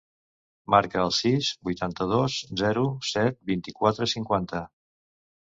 Marca 0.75 1.01
el 1.07 1.13
sis, 1.17 1.49
vuitanta-dos, 1.69 2.39
zero, 2.63 2.87
set, 3.11 3.39
vint-i-quatre, 3.53 4.09
cinquanta. 4.15 4.65